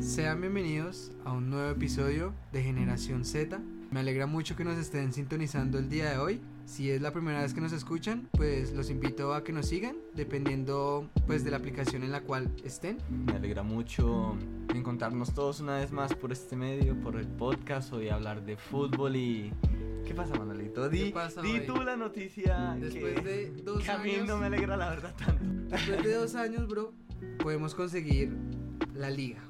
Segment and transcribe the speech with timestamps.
[0.00, 3.58] Sean bienvenidos a un nuevo episodio de Generación Z.
[3.90, 6.40] Me alegra mucho que nos estén sintonizando el día de hoy.
[6.64, 9.96] Si es la primera vez que nos escuchan, pues los invito a que nos sigan,
[10.14, 12.98] dependiendo pues de la aplicación en la cual estén.
[13.26, 14.36] Me alegra mucho
[14.74, 19.16] encontrarnos todos una vez más por este medio, por el podcast, hoy hablar de fútbol
[19.16, 19.52] y...
[20.04, 20.88] ¿Qué pasa, Manolito?
[20.88, 24.28] Di, ¿Qué pasa, di tú la noticia Después que, de dos que a mí años-
[24.28, 25.42] no me alegra la verdad tanto.
[25.76, 26.92] Después de dos años, bro,
[27.42, 28.36] podemos conseguir
[28.94, 29.40] la liga.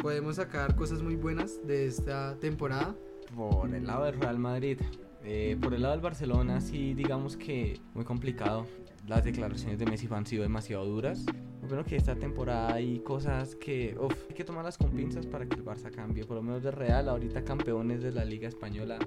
[0.00, 2.94] Podemos sacar cosas muy buenas de esta temporada.
[3.34, 4.78] Por el lado del Real Madrid,
[5.24, 8.66] eh, por el lado del Barcelona, sí, digamos que muy complicado.
[9.06, 11.24] Las declaraciones de Messi han sido demasiado duras.
[11.68, 15.56] Bueno, que esta temporada hay cosas que uf, hay que tomarlas con pinzas para que
[15.56, 16.24] el Barça cambie.
[16.24, 18.98] Por lo menos de Real, ahorita campeones de la Liga Española.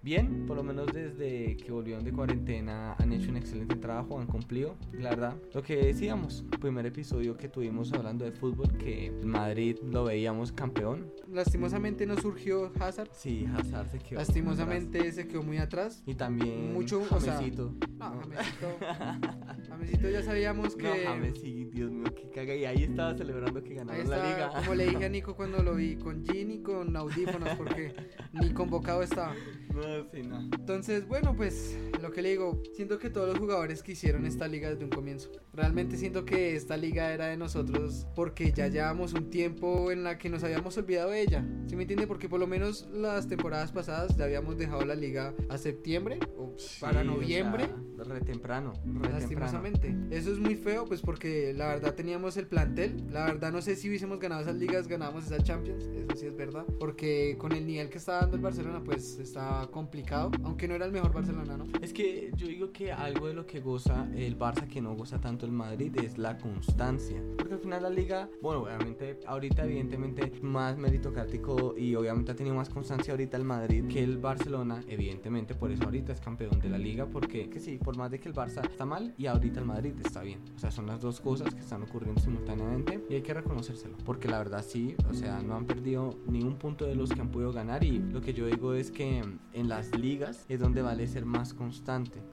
[0.00, 4.26] Bien, por lo menos desde que volvieron de cuarentena han hecho un excelente trabajo, han
[4.26, 4.76] cumplido.
[4.92, 10.04] La verdad, lo que decíamos, primer episodio que tuvimos hablando de fútbol, que Madrid lo
[10.04, 11.12] veíamos campeón.
[11.30, 13.10] Lastimosamente no surgió Hazard.
[13.12, 14.20] Sí, Hazard se quedó.
[14.20, 16.02] Lastimosamente se quedó muy atrás.
[16.06, 17.34] Y también Mucho, o sea.
[17.34, 17.74] No, Jamesito.
[19.78, 20.82] Jamesito ya sabíamos que.
[20.82, 22.54] No, James, sí, Dios mío, que caga.
[22.54, 24.50] Y ahí estaba celebrando que ganaron la liga.
[24.56, 27.94] como le dije a Nico cuando lo vi, con Gin y con audífonos, porque
[28.32, 29.34] ni convocado estaba.
[29.72, 30.40] No, sí, no.
[30.40, 34.46] Entonces, bueno, pues lo que le digo, siento que todos los jugadores que hicieron esta
[34.48, 35.30] liga desde un comienzo.
[35.52, 40.18] Realmente siento que esta liga era de nosotros porque ya llevamos un tiempo en la
[40.18, 41.44] que nos habíamos olvidado de ella.
[41.66, 42.06] ¿Sí me entiende?
[42.06, 46.54] Porque por lo menos las temporadas pasadas ya habíamos dejado la liga a septiembre o
[46.80, 47.66] para Sí, o noviembre.
[47.66, 48.72] sea, re temprano.
[48.74, 49.18] Re temprano.
[49.18, 49.96] Lastimosamente.
[50.10, 53.06] Eso es muy feo, pues porque la verdad teníamos el plantel.
[53.10, 55.84] La verdad no sé si hubiésemos ganado esas ligas, ganábamos esas Champions.
[55.86, 56.64] Eso sí es verdad.
[56.78, 60.30] Porque con el nivel que está dando el Barcelona, pues está complicado.
[60.44, 61.66] Aunque no era el mejor Barcelona, ¿no?
[61.88, 65.18] Es que yo digo que algo de lo que goza el Barça que no goza
[65.22, 67.16] tanto el Madrid es la constancia.
[67.38, 72.54] Porque al final la liga, bueno, obviamente ahorita evidentemente más meritocrático y obviamente ha tenido
[72.54, 76.68] más constancia ahorita el Madrid que el Barcelona, evidentemente por eso ahorita es campeón de
[76.68, 79.60] la liga porque que sí, por más de que el Barça está mal y ahorita
[79.60, 80.40] el Madrid está bien.
[80.56, 83.96] O sea, son las dos cosas que están ocurriendo simultáneamente y hay que reconocérselo.
[84.04, 87.22] Porque la verdad sí, o sea, no han perdido ni un punto de los que
[87.22, 89.22] han podido ganar y lo que yo digo es que
[89.54, 91.77] en las ligas es donde vale ser más constante.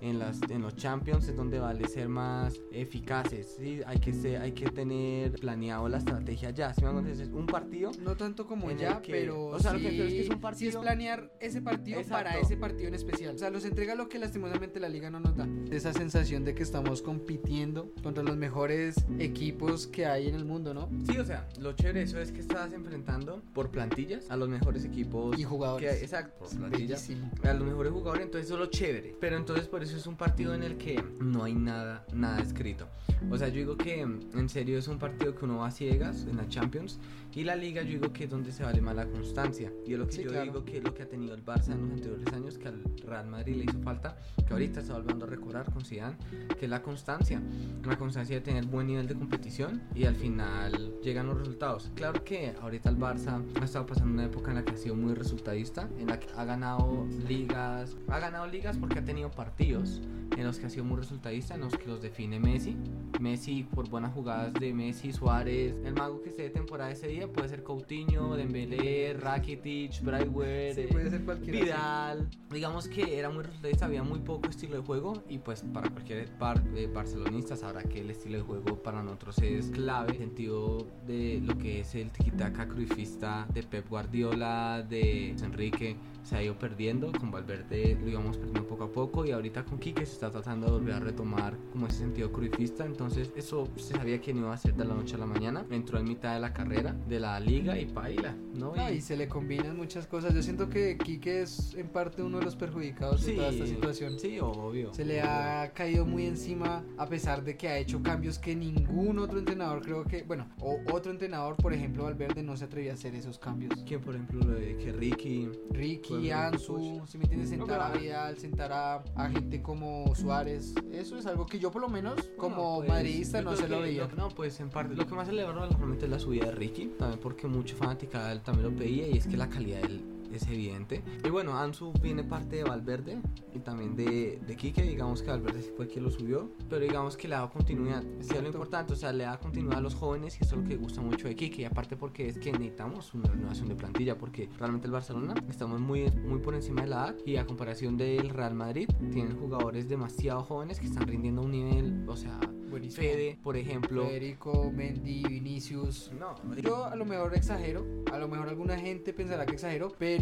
[0.01, 3.55] En las en los Champions es donde vale ser más eficaces.
[3.59, 3.79] ¿sí?
[3.85, 6.73] Hay que ser, hay que tener planeado la estrategia ya.
[6.73, 9.47] Si me hago entender, es un partido No tanto como ya, que- pero.
[9.47, 11.61] o sea, lo sí, que creo es que es un sí es partido- planear ese
[11.61, 12.23] partido Exacto.
[12.29, 13.35] para ese partido en especial.
[13.35, 15.47] O sea, nos entrega lo que lastimosamente la liga no nos da.
[15.71, 20.73] Esa sensación de que estamos compitiendo contra los mejores equipos que hay en el mundo,
[20.73, 20.89] ¿no?
[21.09, 24.83] Sí, o sea, lo chévere eso es que estás enfrentando por plantillas a los mejores
[24.85, 25.97] equipos Y jugadores.
[25.97, 27.07] que- exacto, por plantillas.
[27.07, 27.31] Bellísimo.
[27.43, 29.15] A los mejores jugadores, entonces eso es lo chévere.
[29.19, 32.87] Pero entonces por eso es un partido en el que no hay nada, nada escrito.
[33.29, 36.25] O sea, yo digo que en serio es un partido que uno va a ciegas
[36.29, 36.99] en la Champions.
[37.33, 39.69] Y la liga yo digo que es donde se vale más la constancia.
[39.85, 40.45] Y es lo que Sí, yo claro.
[40.45, 42.81] digo que es lo que ha tenido el Barça en los anteriores años, que al
[43.05, 46.15] Real Madrid le hizo falta, que ahorita está volviendo a recordar con Zidane,
[46.57, 47.41] que es la constancia.
[47.83, 51.91] La constancia de tener buen nivel de competición y al final llegan los resultados.
[51.95, 54.95] Claro que ahorita el Barça ha estado pasando una época en la que ha sido
[54.95, 60.01] muy resultadista, en la que ha ganado ligas, ha ganado ligas porque ha tenido partidos
[60.37, 62.75] en los que ha sido muy resultadista, en los que los define Messi.
[63.19, 67.27] Messi por buenas jugadas de Messi, Suárez, el mago que esté de temporada ese día
[67.27, 72.29] puede ser Coutinho, Dembélé, Rakitic, Brightware, Sí, puede ser cualquiera, Vidal.
[72.51, 76.29] Digamos que era muy resultadista, había muy poco estilo de juego y pues para cualquier
[76.37, 80.27] par, eh, barcelonista sabrá que el estilo de juego para nosotros es clave, en el
[80.27, 86.43] sentido de lo que es el tiki-taka cruifista de Pep Guardiola, de Enrique, se ha
[86.43, 90.13] ido perdiendo, con Valverde lo íbamos perdiendo poco a poco y ahorita con Quique se
[90.13, 94.33] está tratando de volver a retomar como ese sentido cruifista, entonces eso se sabía que
[94.33, 96.51] no iba a ser de la noche a la mañana, entró en mitad de la
[96.53, 98.75] carrera de la liga y paila, ¿no?
[98.75, 100.33] No, y se le combinan muchas cosas.
[100.33, 104.19] Yo siento que Quique es en parte uno de los perjudicados de toda esta situación.
[104.19, 104.93] Sí, obvio.
[104.93, 109.19] Se le ha caído muy encima a pesar de que ha hecho cambios que ningún
[109.19, 112.95] otro entrenador creo que, bueno, o otro entrenador, por ejemplo, Valverde no se atrevía a
[112.95, 113.73] hacer esos cambios.
[113.85, 115.49] ¿Quién, por ejemplo, lo de que Ricky?
[115.71, 120.73] Ricky, Pues, Ansu, si me entiendes, sentar a Vidal, sentar a, a gente como Suárez,
[120.91, 124.07] eso es algo que yo por lo menos como pues, madridista no se lo veía.
[124.17, 127.19] no, pues en parte, lo que más celebraba realmente es la subida de Ricky, también
[127.19, 130.47] porque mucho fanática de él también lo pedía y es que la calidad del es
[130.47, 131.03] evidente.
[131.23, 133.21] Y bueno, Ansu viene parte de Valverde
[133.53, 134.81] y también de, de Quique.
[134.81, 138.03] Digamos que Valverde sí fue quien lo subió, pero digamos que le da continuidad.
[138.19, 140.67] Es lo importante, o sea, le da continuidad a los jóvenes y eso es lo
[140.67, 141.61] que gusta mucho de Quique.
[141.61, 145.79] Y aparte, porque es que necesitamos una renovación de plantilla, porque realmente el Barcelona estamos
[145.79, 149.87] muy, muy por encima de la edad y a comparación del Real Madrid, tienen jugadores
[149.87, 152.39] demasiado jóvenes que están rindiendo a un nivel, o sea,
[152.69, 153.07] Buenísimo.
[153.07, 154.05] Fede, por ejemplo.
[154.05, 156.11] Federico, Mendy, Vinicius.
[156.19, 160.14] No, Yo a lo mejor exagero, a lo mejor alguna gente pensará que exagero, pero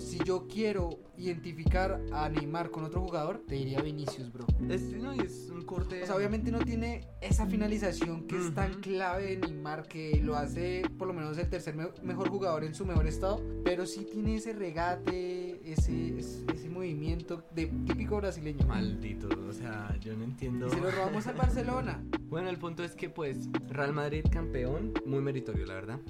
[0.00, 4.46] si yo quiero identificar a Neymar con otro jugador, te diría Vinicius, bro.
[4.68, 6.02] es, no, es un corte.
[6.02, 10.36] O sea, obviamente no tiene esa finalización que es tan clave de Neymar que lo
[10.36, 14.06] hace por lo menos el tercer me- mejor jugador en su mejor estado, pero sí
[14.10, 18.66] tiene ese regate, ese, ese, movimiento de típico brasileño.
[18.66, 20.66] Maldito, o sea, yo no entiendo.
[20.66, 22.02] Y se lo robamos al Barcelona.
[22.26, 26.00] Bueno, el punto es que pues Real Madrid campeón, muy meritorio la verdad.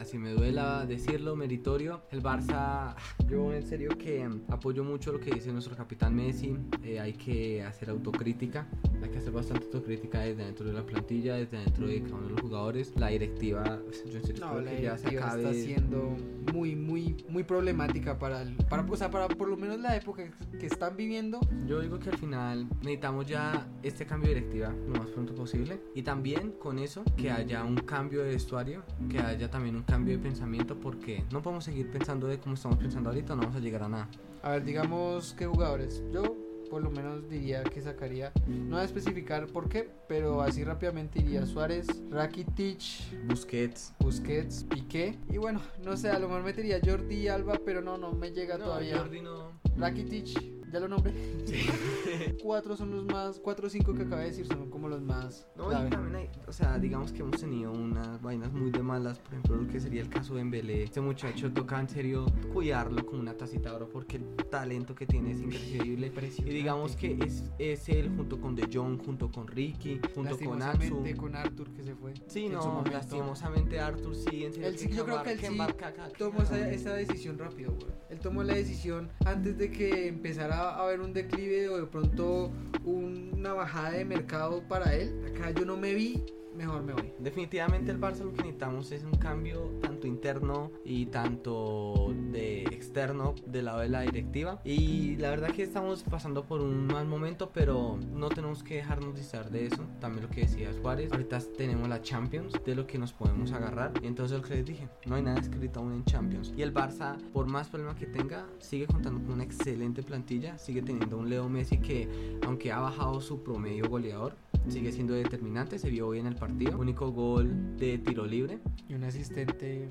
[0.00, 2.02] Así me duela decirlo, meritorio.
[2.10, 2.94] El Barça,
[3.28, 6.56] yo en serio que apoyo mucho lo que dice nuestro capitán Messi.
[6.82, 8.66] Eh, hay que hacer autocrítica,
[9.02, 12.24] hay que hacer bastante autocrítica desde dentro de la plantilla, desde dentro de cada uno
[12.28, 12.92] de los jugadores.
[12.96, 15.42] La directiva, yo en serio No, la que ya se acabe.
[15.42, 16.16] está siendo
[16.54, 20.24] muy, muy, muy problemática para, el, para, o sea, para por lo menos la época
[20.58, 21.40] que están viviendo.
[21.66, 25.80] Yo digo que al final necesitamos ya este cambio de directiva lo más pronto posible
[25.94, 30.16] y también con eso que haya un cambio de vestuario, que haya también un cambio
[30.16, 33.60] de pensamiento porque no podemos seguir pensando de cómo estamos pensando ahorita, no vamos a
[33.60, 34.08] llegar a nada.
[34.42, 36.02] A ver, digamos qué jugadores.
[36.12, 40.64] Yo por lo menos diría que sacaría, no voy a especificar por qué, pero así
[40.64, 42.80] rápidamente diría Suárez, Rakitic,
[43.26, 43.92] Busquets.
[44.00, 45.16] Busquets, Piqué.
[45.30, 48.30] Y bueno, no sé, a lo mejor metería Jordi y Alba, pero no, no me
[48.30, 48.98] llega todavía.
[48.98, 49.52] Jordi no.
[49.76, 51.12] Rakitic, ya lo nombré.
[52.42, 55.46] cuatro son los más, cuatro o cinco que acabé de decir son como los más.
[55.56, 55.86] No, clave.
[55.86, 59.32] y también hay, o sea, digamos que hemos tenido unas vainas muy de malas, por
[59.32, 60.82] ejemplo, lo que sería el caso de Embele.
[60.82, 65.06] Este muchacho toca en serio cuidarlo con una tacita de oro porque el talento que
[65.06, 66.12] tiene es increíble.
[66.38, 70.62] Y digamos que es, es él junto con De Jong, junto con Ricky, junto con
[70.62, 71.04] Atsu.
[71.16, 72.14] Con Arthur que se fue.
[72.26, 74.68] Sí, no, lastimosamente Arthur sí, en serio.
[74.68, 77.92] Él sí, yo creo que él sí que tomó esa, esa decisión rápido, güey.
[78.10, 82.52] Él tomó la decisión antes de que empezara a haber un declive o de pronto
[82.84, 85.12] una bajada de mercado para él.
[85.26, 86.24] Acá yo no me vi,
[86.56, 87.12] mejor me voy.
[87.18, 93.34] Definitivamente el Barça lo que necesitamos es un cambio tanto interno y tanto de externo
[93.46, 94.60] del lado de la directiva.
[94.64, 99.14] Y la verdad que estamos pasando por un mal momento, pero no tenemos que dejarnos
[99.14, 99.84] distraer de eso.
[100.00, 103.92] También lo que decía Suárez, ahorita tenemos la Champions, de lo que nos podemos agarrar.
[104.02, 106.52] Entonces lo que les dije, no hay nada escrito aún en Champions.
[106.56, 110.82] Y el Barça, por más problemas que tenga, sigue contando con una excelente plantilla, sigue
[110.82, 114.36] teniendo un Leo Messi que, aunque ha bajado su promedio goleador,
[114.68, 116.78] sigue siendo determinante, se vio hoy en el partido.
[116.78, 118.58] Único gol de tiro libre.
[118.88, 119.88] Y un asistente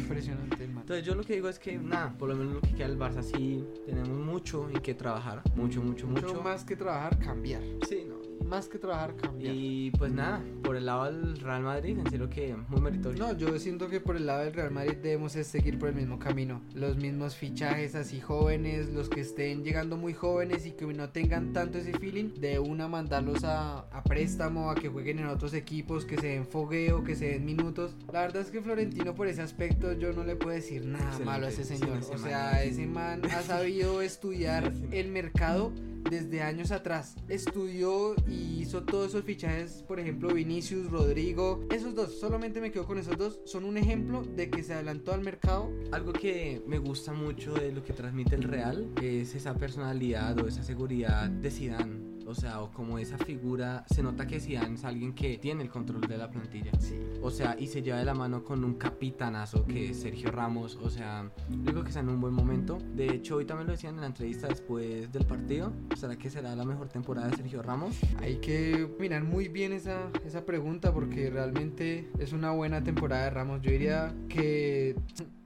[0.00, 0.82] impresionante, man.
[0.82, 2.98] Entonces yo lo que digo es que nada, por lo menos lo que queda del
[2.98, 6.26] Barça sí tenemos mucho en que trabajar, mucho, mucho, mucho.
[6.26, 7.62] Mucho más que trabajar, cambiar.
[7.88, 8.17] Sí, no.
[8.48, 9.54] Más que trabajar, cambiar.
[9.54, 13.18] Y pues nada, por el lado del Real Madrid, en serio que muy meritorio.
[13.26, 15.94] No, yo siento que por el lado del Real Madrid debemos es seguir por el
[15.94, 16.62] mismo camino.
[16.74, 21.52] Los mismos fichajes así jóvenes, los que estén llegando muy jóvenes y que no tengan
[21.52, 26.04] tanto ese feeling, de una mandarlos a, a préstamo, a que jueguen en otros equipos,
[26.06, 27.94] que se den fogueo, que se den minutos.
[28.12, 31.24] La verdad es que Florentino por ese aspecto yo no le puedo decir nada Excelente.
[31.26, 31.98] malo a ese señor.
[31.98, 35.70] o sea, es- ese man ha sabido estudiar el mercado
[36.10, 37.16] desde años atrás.
[37.28, 41.64] Estudió y hizo todos esos fichajes, por ejemplo, Vinicius, Rodrigo.
[41.70, 43.40] Esos dos, solamente me quedo con esos dos.
[43.44, 45.70] Son un ejemplo de que se adelantó al mercado.
[45.92, 50.48] Algo que me gusta mucho de lo que transmite el Real es esa personalidad o
[50.48, 52.07] esa seguridad de Zidane.
[52.28, 55.70] O sea, o como esa figura, se nota que Zidane es alguien que tiene el
[55.70, 56.70] control de la plantilla.
[56.78, 56.94] Sí.
[57.22, 60.78] O sea, y se lleva de la mano con un capitanazo que es Sergio Ramos.
[60.82, 62.78] O sea, digo que está en un buen momento.
[62.94, 65.72] De hecho, hoy también lo decían en la entrevista después del partido.
[65.96, 67.98] ¿Será que será la mejor temporada de Sergio Ramos?
[68.20, 73.30] Hay que mirar muy bien esa, esa pregunta porque realmente es una buena temporada de
[73.30, 73.62] Ramos.
[73.62, 74.96] Yo diría que,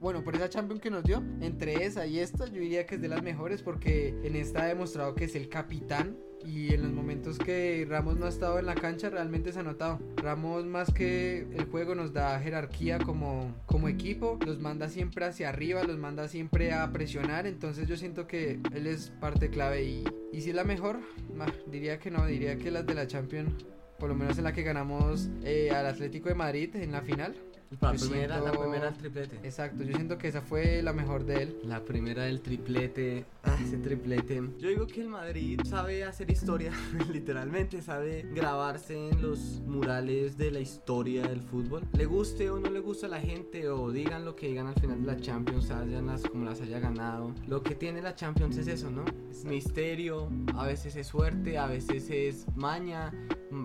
[0.01, 3.01] bueno, por esa Champions que nos dio, entre esa y esta, yo diría que es
[3.01, 6.17] de las mejores porque en esta ha demostrado que es el capitán.
[6.45, 9.63] Y en los momentos que Ramos no ha estado en la cancha realmente se ha
[9.63, 9.99] notado.
[10.17, 15.49] Ramos más que el juego nos da jerarquía como, como equipo, los manda siempre hacia
[15.49, 17.47] arriba, los manda siempre a presionar.
[17.47, 20.99] Entonces yo siento que él es parte clave y, y si es la mejor,
[21.33, 23.65] ma, diría que no, diría que las de la Champions,
[23.97, 27.35] por lo menos en la que ganamos eh, al Atlético de Madrid en la final.
[27.81, 29.35] La primera, la siento- primera del triplete.
[29.43, 31.57] Exacto, yo siento que esa fue la mejor de él.
[31.65, 33.25] La primera del triplete.
[33.43, 34.41] Ah, ese triplete.
[34.59, 36.71] Yo digo que el Madrid sabe hacer historia,
[37.11, 41.83] literalmente, sabe grabarse en los murales de la historia del fútbol.
[41.93, 44.75] Le guste o no le guste a la gente, o digan lo que digan al
[44.75, 47.33] final de la Champions, hayan las, como las haya ganado.
[47.47, 49.03] Lo que tiene la Champions es eso, ¿no?
[49.29, 53.11] Es misterio, a veces es suerte, a veces es maña,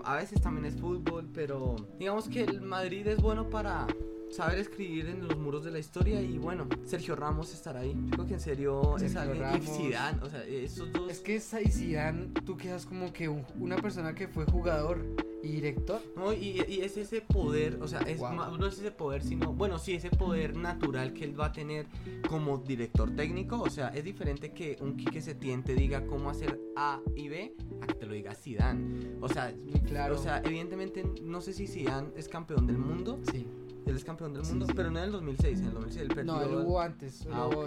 [0.04, 3.86] a veces también es fútbol, pero digamos que el Madrid es bueno para
[4.30, 7.94] saber escribir en los muros de la historia y bueno, Sergio Ramos estará ahí.
[8.06, 9.64] Yo creo que en serio es alguien Ramos.
[9.66, 13.28] y Zidane, o sea, esos dos Es que esa y Zidane, tú quedas como que
[13.28, 15.02] un- una persona que fue jugador
[15.42, 16.00] y director.
[16.16, 18.32] No, y, y es ese poder, o sea, es Wow.
[18.32, 21.52] ma- no es ese poder, sino, bueno, sí, ese poder natural que él va a
[21.52, 21.86] tener
[22.28, 26.58] como director técnico, o sea, es diferente que un Quique Setién te diga cómo hacer
[26.76, 29.16] A y B a que te lo diga Zidane.
[29.20, 29.54] O sea,
[29.86, 30.16] claro.
[30.16, 33.46] o sea, evidentemente no sé si Zidane es campeón del mundo, Sí.
[33.86, 34.72] él es campeón del Sí, mundo, sí.
[34.74, 36.32] pero no en el 2006, en el 2006 él perdió.
[36.32, 37.64] No, él hubo antes, Ah, hubo.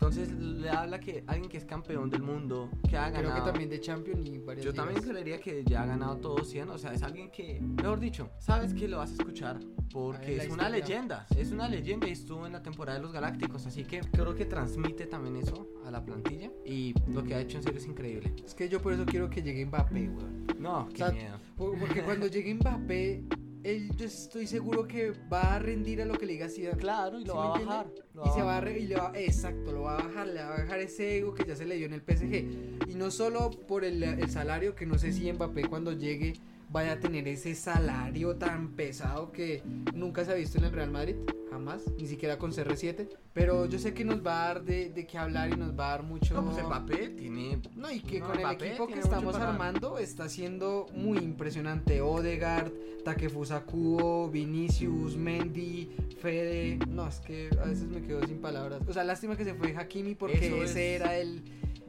[0.00, 3.50] Entonces le habla que alguien que es campeón del mundo, que ha Creo ganado que
[3.50, 5.10] también de Champion y varias yo también ligas.
[5.10, 8.72] creería que ya ha ganado todos 100, o sea, es alguien que, mejor dicho, sabes
[8.74, 9.58] que lo vas a escuchar
[9.92, 13.66] porque es una leyenda, es una leyenda y estuvo en la temporada de los Galácticos,
[13.66, 17.56] así que creo que transmite también eso a la plantilla y lo que ha hecho
[17.56, 18.32] en serio es increíble.
[18.44, 20.46] Es que yo por eso quiero que llegue Mbappé, weón.
[20.60, 21.38] No, qué sea, miedo.
[21.56, 23.24] Por- Porque cuando llegue Mbappé,
[23.64, 26.78] él yo estoy seguro que va a rendir a lo que le diga Zidane.
[26.78, 27.86] Claro, y lo ¿Sí va a bajar.
[28.14, 28.64] lo Y se va a bajar.
[28.64, 31.34] re- y le va, exacto, lo va a bajar, le va a bajar ese ego
[31.34, 32.88] que ya se le dio en el PSG.
[32.88, 36.34] Y no solo por el, el salario, que no sé si Mbappé cuando llegue
[36.70, 39.62] vaya a tener ese salario tan pesado que
[39.94, 41.16] nunca se ha visto en el Real Madrid,
[41.50, 43.08] jamás, ni siquiera con CR7.
[43.32, 45.88] Pero yo sé que nos va a dar de, de qué hablar y nos va
[45.88, 46.34] a dar mucho...
[46.34, 50.28] No, pues tiene No, y que No, con el equipo que estamos para armando está
[50.28, 52.00] siendo muy impresionante.
[52.00, 52.72] Odegaard,
[53.04, 55.88] Takefusa Kubo, Vinicius, Mendy,
[56.20, 56.78] Fede.
[56.88, 58.82] No, es que a veces me quedo sin palabras.
[58.88, 61.00] O sea, lástima que se fue Hakimi porque Eso ese es.
[61.00, 61.42] era el,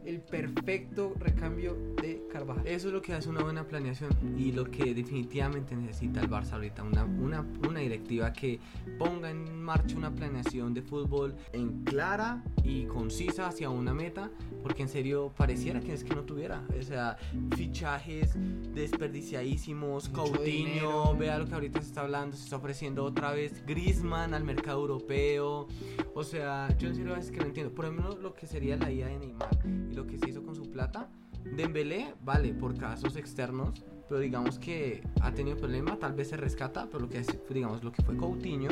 [0.06, 2.65] el perfecto recambio de Carvajal.
[2.68, 6.53] Eso es lo que hace una buena planeación y lo que definitivamente necesita el Barça
[6.53, 8.60] ahorita, una, una, una directiva que
[8.98, 14.32] ponga en marcha una planeación de fútbol en clara y concisa hacia una meta,
[14.63, 17.18] porque en serio pareciera que es que no tuviera, o sea,
[17.56, 18.36] fichajes
[18.74, 21.18] desperdiciadísimos, Mucho Coutinho, dinero.
[21.18, 24.79] vea lo que ahorita se está hablando, se está ofreciendo otra vez Griezmann al mercado
[24.82, 25.68] europeo,
[26.13, 28.75] o sea, yo en serio a veces que no entiendo, por ejemplo lo que sería
[28.77, 31.10] la ida de Neymar y lo que se hizo con su plata,
[31.55, 36.88] Dembélé, vale, por casos externos, pero digamos que ha tenido problema, tal vez se rescata,
[36.88, 38.69] pero lo que es, digamos, lo que fue Coutinho,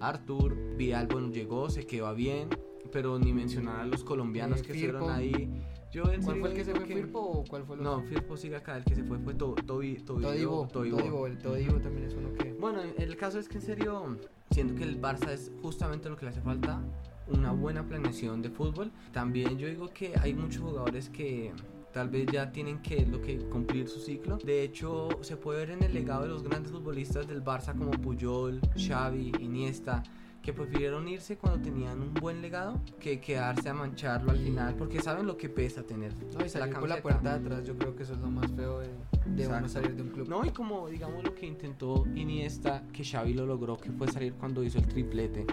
[0.00, 2.48] Artur, Vidal, bueno, llegó, se quedó bien,
[2.92, 5.10] pero ni mencionar a los colombianos Eh, que Firpo.
[5.10, 5.62] estuvieron ahí.
[5.90, 7.94] Yo en ¿Cuál serio fue el que se fue Firpo o cuál fue el No,
[7.96, 8.08] otro?
[8.08, 10.96] Firpo sigue acá, el que se fue fue To- Tobi, Tobi- Todibo, Todibo.
[10.98, 12.52] Todibo, el Todibo también es uno que...
[12.52, 14.18] Bueno, el caso es que en serio
[14.50, 16.82] siento que el Barça es justamente lo que le hace falta,
[17.30, 18.90] una buena planeación de fútbol.
[19.12, 21.52] También yo digo que hay muchos jugadores que
[21.92, 24.38] tal vez ya tienen que lo que cumplir su ciclo.
[24.38, 27.90] De hecho, se puede ver en el legado de los grandes futbolistas del Barça como
[27.92, 30.02] Puyol, Xavi, Iniesta
[30.48, 35.00] que prefirieron irse cuando tenían un buen legado que quedarse a mancharlo al final porque
[35.00, 37.94] saben lo que pesa tener No, y salir por la puerta de atrás, yo creo
[37.94, 38.88] que eso es lo más feo de,
[39.26, 40.26] de uno salir de un club.
[40.26, 44.32] No, y como digamos lo que intentó Iniesta, que Xavi lo logró, que fue salir
[44.34, 45.44] cuando hizo el triplete,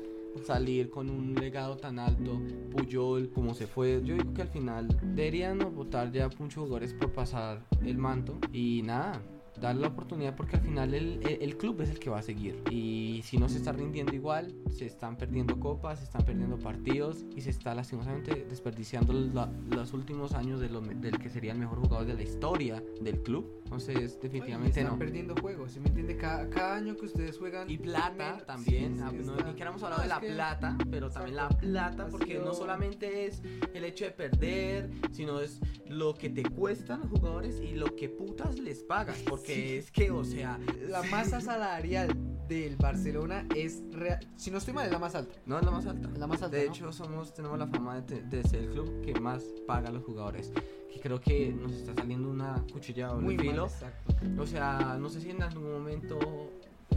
[0.44, 4.88] salir con un legado tan alto, Puyol, como se fue, yo digo que al final
[5.16, 9.22] deberían votar ya muchos jugadores por pasar el manto y nada.
[9.60, 12.22] Darle la oportunidad porque al final el, el- el club es el que va a
[12.22, 12.62] seguir.
[12.70, 17.26] Y si no se está rindiendo igual, se están perdiendo copas, se están perdiendo partidos
[17.36, 21.60] y se está lastimosamente desperdiciando la- los últimos años de lo- del que sería el
[21.60, 23.62] mejor jugador de la historia del club.
[23.66, 25.00] Entonces, definitivamente están no.
[25.00, 26.18] perdiendo juegos, ¿sí me entiende?
[26.18, 27.70] Cada, cada año que ustedes juegan.
[27.70, 31.10] Y plata también, sí, ah, que no, ni queramos hablar de la que- plata, pero
[31.10, 33.42] también la plata, porque no solamente es
[33.74, 35.60] el hecho de perder, sino es
[35.90, 40.12] lo que te cuestan los jugadores y lo que putas les pagas, porque Es que,
[40.12, 42.16] o sea, La masa salarial
[42.48, 44.20] del Barcelona es real.
[44.36, 45.36] Si no estoy mal, es la más alta.
[45.46, 46.10] no es la más alta.
[46.12, 46.58] Es la más alta.
[46.58, 46.72] De ¿no?
[46.72, 50.04] hecho, somos, tenemos la fama de, de ser el club que más paga a los
[50.04, 50.52] jugadores.
[50.92, 53.66] Que creo que nos está saliendo una cuchilla de muy mal, filo.
[53.66, 54.14] exacto.
[54.40, 56.20] O sea, no sé si en algún momento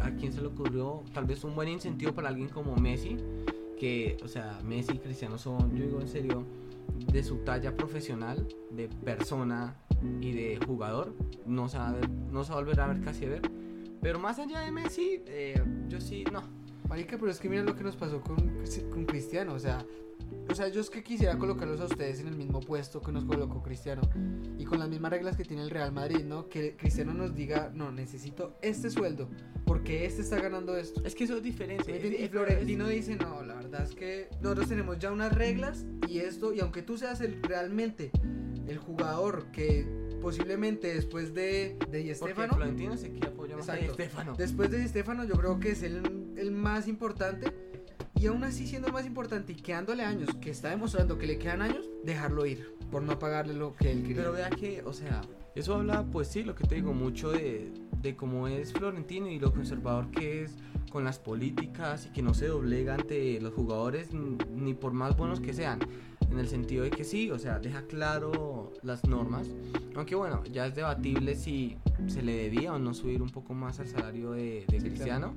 [0.01, 3.17] a quién se le ocurrió, tal vez un buen incentivo para alguien como Messi,
[3.79, 6.45] que, o sea, Messi y Cristiano son, yo digo en serio,
[7.13, 9.77] de su talla profesional, de persona
[10.21, 11.15] y de jugador,
[11.47, 13.43] no se va a, ver- no se va a volver a ver casi a ver.
[14.01, 16.43] Pero más allá de Messi, eh, yo sí, no.
[16.89, 18.37] Marica, pero es que mira lo que nos pasó con,
[18.91, 19.53] con Cristiano.
[19.55, 19.85] O sea,
[20.49, 23.25] o sea, yo es que quisiera colocarlos a ustedes en el mismo puesto que nos
[23.25, 24.03] colocó Cristiano
[24.59, 26.49] y con las mismas reglas que tiene el Real Madrid, ¿no?
[26.49, 29.29] Que Cristiano nos diga, no, necesito este sueldo
[29.67, 31.03] porque este está ganando esto.
[31.05, 31.95] Es que eso es diferente.
[32.19, 36.55] Y Florentino dice, no, la verdad es que nosotros tenemos ya unas reglas y esto,
[36.55, 38.11] y aunque tú seas el, realmente
[38.69, 39.87] el jugador que
[40.21, 42.91] posiblemente después de, de Di Stefano, Florentino
[43.57, 44.35] más a Di Stefano.
[44.37, 47.53] Después de Di Stefano yo creo que es el, el más importante
[48.15, 51.63] y aún así siendo más importante y quedándole años, que está demostrando que le quedan
[51.63, 54.17] años, dejarlo ir por no pagarle lo que él quería.
[54.17, 55.21] Pero vea que, o sea,
[55.55, 57.73] eso habla, pues sí, lo que te digo, mucho de,
[58.03, 60.57] de cómo es Florentino y lo conservador que es
[60.91, 65.41] con las políticas y que no se doblega ante los jugadores ni por más buenos
[65.41, 65.79] que sean.
[66.31, 69.49] En el sentido de que sí, o sea, deja claro las normas.
[69.95, 73.81] Aunque bueno, ya es debatible si se le debía o no subir un poco más
[73.81, 75.35] al salario de, de Cristiano.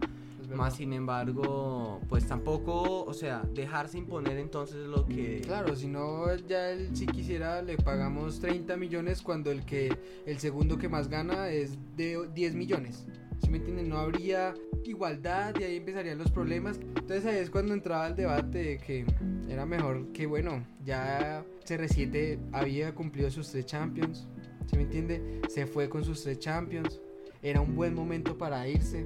[0.55, 5.41] Más sin embargo, pues tampoco, o sea, dejarse imponer entonces lo que...
[5.41, 10.39] Claro, si no, ya él si quisiera le pagamos 30 millones cuando el que el
[10.39, 13.05] segundo que más gana es de 10 millones.
[13.41, 13.89] Si me entienden?
[13.89, 16.77] No habría igualdad y ahí empezarían los problemas.
[16.77, 19.05] Entonces ahí es cuando entraba el debate de que
[19.49, 24.27] era mejor que, bueno, ya CR7 había cumplido sus tres Champions.
[24.67, 25.41] ¿Sí me entiende?
[25.49, 27.01] Se fue con sus tres Champions.
[27.41, 29.05] Era un buen momento para irse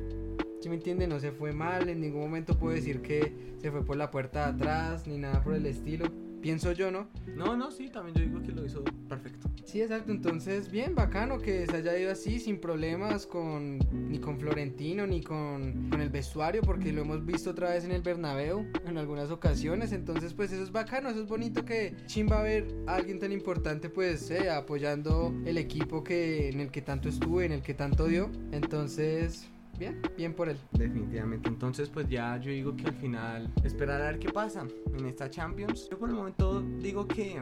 [0.65, 1.05] ¿Sí me entiende?
[1.05, 4.51] No se fue mal, en ningún momento puedo decir que se fue por la puerta
[4.51, 6.07] de atrás, ni nada por el estilo.
[6.45, 7.07] Pienso yo, ¿no?
[7.35, 9.49] No, no, sí, también yo digo que lo hizo perfecto.
[9.63, 10.11] Sí, exacto.
[10.11, 15.23] Entonces, bien, bacano que se haya ido así, sin problemas con ni con Florentino, ni
[15.23, 19.31] con, con el vestuario, porque lo hemos visto otra vez en el Bernabéu en algunas
[19.31, 19.91] ocasiones.
[19.91, 23.89] Entonces, pues eso es bacano, eso es bonito que chimba ver a alguien tan importante,
[23.89, 28.05] pues, eh, apoyando el equipo que, en el que tanto estuve, en el que tanto
[28.05, 28.29] dio.
[28.51, 30.57] Entonces, bien, bien por él.
[30.71, 31.49] Definitivamente.
[31.49, 34.65] Entonces, pues ya yo digo que al final esperar a ver qué pasa
[34.97, 35.87] en esta Champions.
[35.89, 37.41] Yo por el momento digo que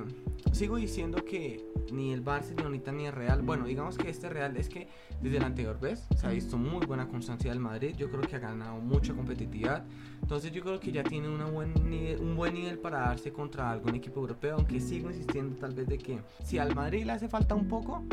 [0.51, 2.53] sigo diciendo que ni el Barça,
[2.93, 3.41] ni el Real.
[3.41, 4.87] Bueno, digamos que este Real es que
[5.21, 7.95] desde el anterior vez se ha visto muy buena constancia del Madrid.
[7.97, 9.85] Yo creo que ha ganado mucha competitividad.
[10.21, 13.71] Entonces yo creo que ya tiene una buen nivel, un buen nivel para darse contra
[13.71, 14.55] algún equipo europeo.
[14.55, 18.03] Aunque sigo insistiendo tal vez de que si al Madrid le hace falta un poco,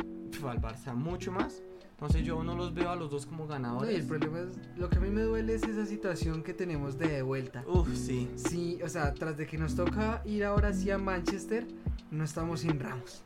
[0.49, 1.63] al Barça mucho más.
[2.01, 3.91] Entonces yo no los veo a los dos como ganadores.
[3.91, 6.55] No, y el problema es, lo que a mí me duele es esa situación que
[6.55, 7.63] tenemos de vuelta.
[7.67, 8.31] Uf, sí.
[8.37, 11.67] Sí, o sea, tras de que nos toca ir ahora sí a Manchester,
[12.11, 13.23] no estamos sin Ramos.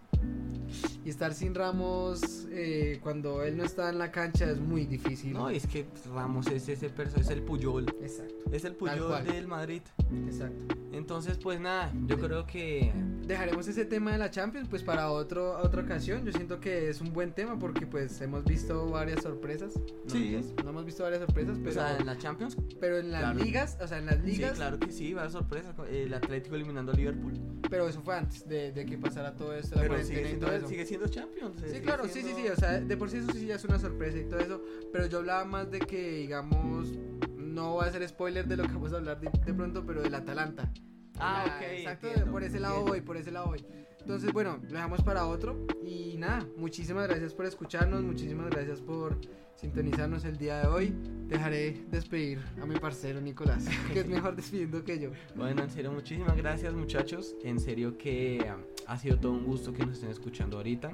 [1.04, 5.32] Y estar sin Ramos eh, cuando él no está en la cancha es muy difícil.
[5.32, 7.86] No, es que Ramos es ese es el Puyol.
[8.00, 8.34] Exacto.
[8.52, 9.82] Es el Puyol del Madrid.
[10.26, 10.74] Exacto.
[10.92, 12.92] Entonces, pues nada, yo creo que
[13.26, 16.24] dejaremos ese tema de la Champions pues para otro otra ocasión.
[16.24, 19.74] Yo siento que es un buen tema porque pues hemos visto varias sorpresas.
[20.06, 20.40] Sí.
[20.62, 23.78] No, hemos visto varias sorpresas, pero o sea, en la Champions, pero en las ligas,
[23.82, 24.52] o sea, en las ligas.
[24.52, 25.74] Sí, claro que sí, varias sorpresas.
[25.90, 27.34] El Atlético eliminando a Liverpool.
[27.74, 30.86] Pero eso fue antes de, de que pasara todo esto, la pero sigue siendo, sigue
[30.86, 31.60] siendo Champions.
[31.68, 33.80] Sí, claro, sí, sí, sí, o sea, de por sí eso sí ya es una
[33.80, 36.92] sorpresa y todo eso, pero yo hablaba más de que digamos
[37.36, 40.02] no voy a hacer spoiler de lo que vamos a hablar de, de pronto, pero
[40.02, 40.72] del Atalanta.
[41.18, 41.62] Ah, ok.
[41.78, 43.66] Exacto, por ese lado voy, por ese lado voy.
[44.04, 45.66] Entonces, bueno, lo dejamos para otro.
[45.82, 49.18] Y nada, muchísimas gracias por escucharnos, muchísimas gracias por
[49.56, 50.94] sintonizarnos el día de hoy.
[51.26, 53.64] Dejaré despedir a mi parcero Nicolás,
[53.94, 55.10] que es mejor despidiendo que yo.
[55.34, 57.34] Bueno, en serio, muchísimas gracias muchachos.
[57.42, 60.92] En serio que um, ha sido todo un gusto que nos estén escuchando ahorita.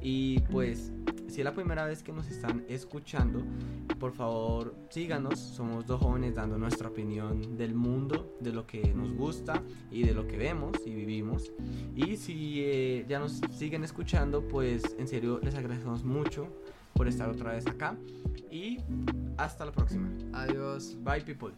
[0.00, 0.90] Y pues,
[1.28, 3.44] si es la primera vez que nos están escuchando,
[4.00, 5.38] por favor síganos.
[5.38, 10.14] Somos dos jóvenes dando nuestra opinión del mundo, de lo que nos gusta y de
[10.14, 11.52] lo que vemos y vivimos.
[11.94, 16.46] Y si eh, ya nos siguen escuchando, pues en serio les agradecemos mucho
[16.94, 17.96] por estar otra vez acá.
[18.48, 18.78] Y
[19.36, 20.08] hasta la próxima.
[20.32, 20.96] Adiós.
[21.02, 21.52] Bye people.